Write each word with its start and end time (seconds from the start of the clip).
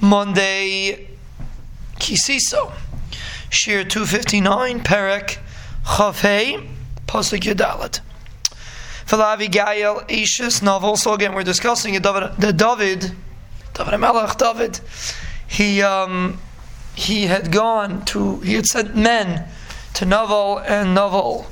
Monday, 0.00 1.08
Kisiso. 1.98 2.72
Shir 3.50 3.82
259, 3.82 4.80
Perek, 4.80 5.38
Chafei, 5.84 6.68
Pasuk 7.06 7.40
Yudalit. 7.40 8.00
Falavi 9.06 9.50
Gael, 9.50 10.02
Ishus, 10.02 10.62
novel. 10.62 10.96
So 10.96 11.14
again, 11.14 11.34
we're 11.34 11.42
discussing 11.42 11.94
the 11.94 12.00
David, 12.00 12.36
the 12.38 12.52
David, 12.52 13.12
David 13.74 13.98
Melech, 13.98 14.38
David. 14.38 14.80
He, 15.48 15.82
um, 15.82 16.38
he 16.94 17.24
had 17.24 17.50
gone 17.50 18.04
to, 18.06 18.38
he 18.40 18.54
had 18.54 18.66
sent 18.66 18.94
men 18.94 19.48
to 19.94 20.04
Naval, 20.04 20.58
and 20.58 20.94
Naval 20.94 21.46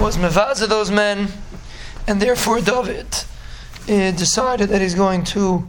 was 0.00 0.16
Mevaz 0.16 0.62
of 0.62 0.70
those 0.70 0.90
men, 0.90 1.28
and 2.06 2.22
therefore 2.22 2.62
David 2.62 3.06
uh, 3.86 4.10
decided 4.12 4.70
that 4.70 4.80
he's 4.80 4.94
going 4.94 5.24
to 5.24 5.68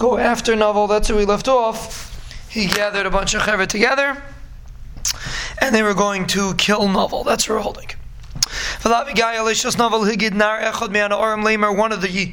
go 0.00 0.18
after 0.18 0.56
Naval. 0.56 0.88
That's 0.88 1.08
where 1.10 1.18
we 1.18 1.26
left 1.26 1.46
off. 1.46 2.08
He 2.50 2.66
gathered 2.66 3.06
a 3.06 3.10
bunch 3.10 3.34
of 3.34 3.42
Chaver 3.42 3.66
together, 3.66 4.20
and 5.60 5.74
they 5.74 5.82
were 5.82 5.94
going 5.94 6.26
to 6.28 6.54
kill 6.54 6.88
Naval. 6.88 7.22
That's 7.22 7.48
where 7.48 7.58
we're 7.58 7.62
holding. 7.62 7.90
One 8.82 8.92
of 11.92 12.00
the 12.00 12.32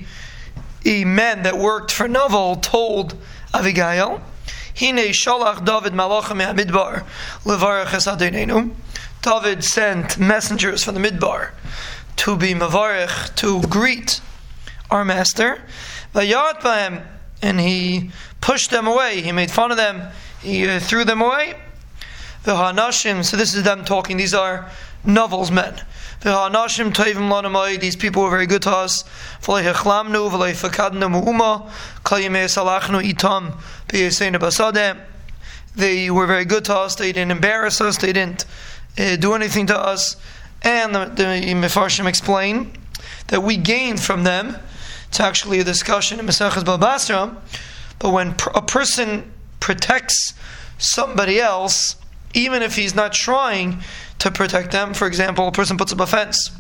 men 1.06 1.44
that 1.44 1.58
worked 1.58 1.92
for 1.92 2.08
Naval 2.08 2.56
told 2.56 3.16
Avigail, 3.54 4.22
Hine 4.80 5.12
shalach 5.12 5.66
David 5.66 5.94
malachim 5.94 6.42
midbar 6.56 7.04
David 9.22 9.64
sent 9.64 10.18
messengers 10.18 10.84
from 10.84 10.96
the 10.96 11.02
midbar 11.02 11.52
to 12.16 12.38
be 12.38 12.54
mavarich 12.54 13.36
to 13.36 13.62
greet 13.64 14.22
our 14.90 15.04
master. 15.04 15.62
And 17.42 17.60
he 17.60 18.12
pushed 18.42 18.72
them 18.72 18.88
away. 18.88 19.22
He 19.22 19.32
made 19.32 19.52
fun 19.52 19.72
of 19.72 19.78
them. 19.78 20.10
He 20.42 20.68
uh, 20.68 20.80
threw 20.80 21.04
them 21.04 21.22
away. 21.22 21.56
The 22.44 22.54
Hanashim, 22.54 23.26
So 23.26 23.38
this 23.38 23.54
is 23.54 23.64
them 23.64 23.84
talking. 23.86 24.18
These 24.18 24.34
are 24.34 24.70
Naval's 25.06 25.52
men. 25.52 25.82
The 26.22 26.30
Hanashim 26.30 26.94
toivim 26.94 27.30
lanamai. 27.30 27.80
These 27.80 27.96
people 27.96 28.24
were 28.24 28.30
very 28.30 28.48
good 28.48 28.62
to 28.64 28.72
us. 28.72 29.04
V'lei 29.42 29.72
hechlamnu 29.72 30.30
v'lei 30.32 30.54
fakadnu 30.54 31.24
mu'uma. 31.24 31.70
Kal 32.04 32.20
yimei 32.20 32.46
salachnu 32.46 33.04
itam 33.04 33.58
b'yeseinu 33.88 34.38
basadeh. 34.38 34.98
They 35.76 36.10
were 36.10 36.26
very 36.26 36.46
good 36.46 36.66
to 36.66 36.76
us. 36.76 36.96
They 36.96 37.12
didn't 37.12 37.32
embarrass 37.32 37.82
us. 37.82 37.98
They 37.98 38.14
didn't 38.14 38.46
uh, 38.98 39.16
do 39.18 39.34
anything 39.34 39.68
to 39.68 39.78
us. 39.78 40.16
And 40.64 40.96
the, 40.96 41.06
the 41.06 41.24
Mefarshim 41.54 42.08
explain 42.08 42.72
that 43.28 43.44
we 43.44 43.58
gained 43.58 44.02
from 44.02 44.24
them. 44.24 44.58
It's 45.08 45.20
actually 45.20 45.60
a 45.60 45.64
discussion 45.64 46.20
in 46.20 46.26
Maseches 46.26 46.64
Bava 46.64 46.80
Basra. 46.80 47.38
But 48.00 48.12
when 48.12 48.36
a 48.54 48.62
person 48.62 49.32
protects 49.60 50.34
somebody 50.78 51.40
else, 51.40 51.96
even 52.34 52.62
if 52.62 52.76
he's 52.76 52.94
not 52.94 53.14
trying 53.14 53.82
to 54.20 54.32
protect 54.32 54.72
them, 54.72 54.94
for 54.94 55.08
example, 55.08 55.48
a 55.48 55.52
person 55.52 55.78
puts 55.78 55.92
up 55.92 56.00
a 56.00 56.08
fence 56.08 56.52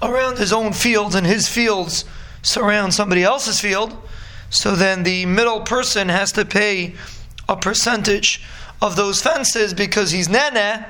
around 0.00 0.38
his 0.38 0.52
own 0.52 0.72
fields, 0.72 1.14
and 1.14 1.26
his 1.26 1.48
fields 1.48 2.04
surround 2.42 2.94
somebody 2.94 3.22
else's 3.22 3.60
field, 3.60 3.96
so 4.48 4.74
then 4.76 5.02
the 5.02 5.26
middle 5.26 5.60
person 5.60 6.08
has 6.08 6.32
to 6.32 6.44
pay 6.44 6.94
a 7.48 7.56
percentage 7.56 8.42
of 8.80 8.96
those 8.96 9.20
fences 9.20 9.74
because 9.74 10.12
he's 10.12 10.28
nene 10.28 10.84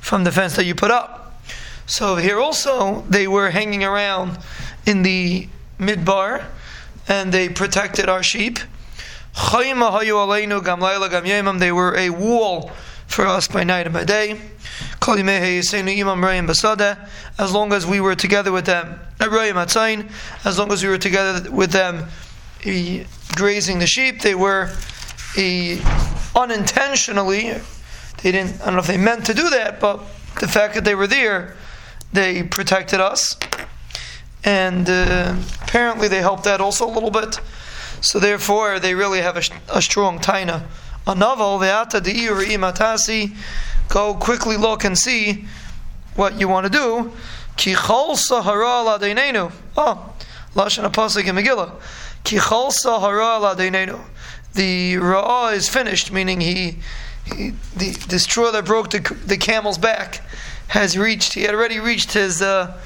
from 0.00 0.24
the 0.24 0.32
fence 0.32 0.56
that 0.56 0.64
you 0.64 0.74
put 0.74 0.90
up. 0.90 1.40
So 1.84 2.16
here 2.16 2.40
also, 2.40 3.02
they 3.02 3.28
were 3.28 3.50
hanging 3.50 3.84
around 3.84 4.38
in 4.86 5.02
the 5.02 5.48
midbar 5.78 6.44
and 7.08 7.32
they 7.32 7.48
protected 7.48 8.08
our 8.08 8.22
sheep. 8.22 8.58
They 11.58 11.72
were 11.72 11.94
a 11.96 12.10
wall 12.10 12.70
for 13.06 13.26
us 13.26 13.48
by 13.48 13.64
night 13.64 13.86
and 13.86 13.92
by 13.92 14.04
day. 14.04 14.40
As 17.38 17.52
long 17.52 17.72
as 17.72 17.86
we 17.86 18.00
were 18.00 18.14
together 18.14 18.50
with 18.52 18.64
them, 18.66 19.00
as 19.20 20.58
long 20.58 20.72
as 20.72 20.82
we 20.82 20.88
were 20.88 20.98
together 20.98 21.50
with 21.50 21.70
them 21.70 22.06
grazing 23.34 23.78
the 23.78 23.86
sheep, 23.86 24.22
they 24.22 24.34
were 24.34 24.70
unintentionally, 26.34 27.54
they 28.22 28.32
didn't, 28.32 28.60
I 28.62 28.64
don't 28.66 28.74
know 28.74 28.80
if 28.80 28.86
they 28.86 28.96
meant 28.96 29.26
to 29.26 29.34
do 29.34 29.50
that, 29.50 29.78
but 29.80 30.00
the 30.40 30.48
fact 30.48 30.74
that 30.74 30.84
they 30.84 30.94
were 30.94 31.06
there, 31.06 31.54
they 32.12 32.42
protected 32.42 33.00
us. 33.00 33.36
And 34.46 34.88
uh, 34.88 35.36
apparently 35.60 36.08
they 36.08 36.20
helped 36.20 36.44
that 36.44 36.62
also 36.62 36.88
a 36.88 36.92
little 36.92 37.10
bit. 37.10 37.38
So 38.00 38.18
therefore, 38.18 38.78
they 38.78 38.94
really 38.94 39.20
have 39.20 39.36
a, 39.36 39.42
a 39.68 39.82
strong 39.82 40.18
taina. 40.18 40.62
A 41.06 41.14
novel, 41.14 41.58
Ve'ata 41.58 42.00
de'iri 42.00 42.46
imatasi, 42.46 43.36
go 43.90 44.14
quickly 44.14 44.56
look 44.56 44.84
and 44.84 44.96
see 44.96 45.44
what 46.14 46.40
you 46.40 46.48
want 46.48 46.64
to 46.64 46.72
do. 46.72 47.12
Ki 47.56 47.74
chol 47.74 48.16
sahara 48.16 48.98
ladeinenu. 48.98 49.52
Oh, 49.76 50.14
Lashon 50.54 50.84
Apostle 50.84 51.22
in 51.26 51.34
Megillah. 51.34 51.72
Ki 52.24 52.38
chol 52.38 52.72
sahara 52.72 53.38
ladeinenu 53.38 54.00
the 54.56 54.94
ra'ah 54.94 55.54
is 55.54 55.68
finished, 55.68 56.10
meaning 56.10 56.40
he, 56.40 56.78
he 57.26 57.50
the, 57.76 57.92
the 58.08 58.18
straw 58.18 58.50
that 58.50 58.64
broke 58.64 58.90
the, 58.90 59.16
the 59.24 59.36
camel's 59.36 59.78
back 59.78 60.22
has 60.68 60.98
reached, 60.98 61.34
he 61.34 61.42
had 61.42 61.54
already 61.54 61.78
reached 61.78 62.12
his, 62.12 62.42
uh, 62.42 62.76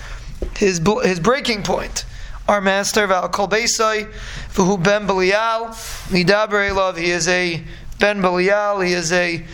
his, 0.56 0.80
his 1.02 1.20
breaking 1.20 1.62
point. 1.62 2.04
Our 2.48 2.60
master, 2.60 3.06
Val 3.06 3.28
Kolbesai, 3.28 4.12
Vuhu 4.52 4.82
Ben 4.82 5.06
Belial, 5.06 5.68
Midaber 6.08 6.68
Elov, 6.68 6.96
he 6.96 7.10
is 7.10 7.28
a 7.28 7.62
Ben 7.98 8.20
Belial, 8.20 8.80
he 8.80 8.92
is 8.92 9.12
a, 9.12 9.44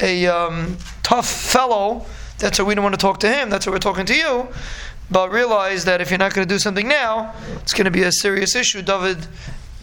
a 0.00 0.26
um, 0.26 0.76
tough 1.02 1.28
fellow. 1.28 2.04
That's 2.38 2.58
why 2.58 2.64
we 2.64 2.74
don't 2.74 2.82
want 2.82 2.94
to 2.94 3.00
talk 3.00 3.20
to 3.20 3.32
him, 3.32 3.48
that's 3.48 3.66
why 3.66 3.72
we're 3.72 3.78
talking 3.78 4.06
to 4.06 4.14
you. 4.14 4.48
But 5.08 5.30
realize 5.30 5.84
that 5.84 6.00
if 6.00 6.10
you're 6.10 6.18
not 6.18 6.34
going 6.34 6.48
to 6.48 6.52
do 6.52 6.58
something 6.58 6.88
now, 6.88 7.32
it's 7.62 7.72
going 7.72 7.84
to 7.84 7.92
be 7.92 8.02
a 8.02 8.10
serious 8.10 8.56
issue. 8.56 8.82
David 8.82 9.26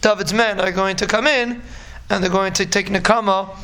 David's 0.04 0.34
men 0.34 0.60
are 0.60 0.70
going 0.70 0.96
to 0.96 1.06
come 1.06 1.26
in 1.26 1.62
and 2.10 2.22
they're 2.22 2.30
going 2.30 2.52
to 2.52 2.66
take 2.66 2.88
Nakama 2.88 3.56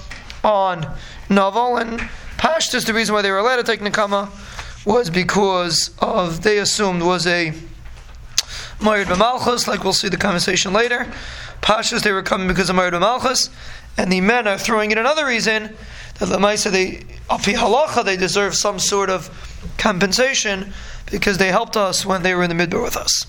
on 0.43 0.87
Naval. 1.29 1.77
And 1.77 2.01
Pashtus, 2.39 2.87
the 2.87 2.95
reason 2.95 3.15
why 3.15 3.21
they 3.21 3.31
were 3.31 3.37
allowed 3.37 3.57
to 3.57 3.63
take 3.63 3.81
Nakama 3.81 4.31
was 4.85 5.11
because 5.11 5.91
of, 5.99 6.43
they 6.43 6.59
assumed, 6.59 7.03
was 7.03 7.27
a 7.27 7.53
Morid 8.81 9.09
B'Malchus, 9.09 9.69
like 9.69 9.85
we'll 9.85 9.93
see 9.93 10.09
the 10.09 10.17
conversation 10.17 10.73
later. 10.73 11.13
Pashas, 11.61 12.03
they 12.03 12.13
were 12.13 12.23
coming 12.23 12.49
because 12.49 12.71
of 12.71 12.77
Morid 12.77 12.95
B'Malchus. 12.95 13.51
And 13.99 14.11
the 14.11 14.21
men 14.21 14.49
are 14.49 14.57
throwing 14.57 14.91
in 14.91 14.99
another 14.99 15.27
reason 15.27 15.77
that 16.19 16.27
the 16.27 16.39
Maisa, 16.39 16.71
they, 16.71 17.05
Api 17.29 17.55
Halacha, 17.55 18.05
they 18.05 18.17
deserve 18.17 18.55
some 18.55 18.79
sort 18.79 19.11
of 19.11 19.29
compensation 19.77 20.73
because 21.11 21.39
they 21.39 21.49
helped 21.49 21.77
us 21.77 22.07
when 22.07 22.23
they 22.23 22.35
were 22.35 22.43
in 22.43 22.57
the 22.57 22.67
midbar 22.67 22.83
with 22.83 22.97
us. 22.97 23.27